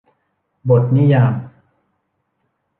[0.69, 1.33] บทนิยาม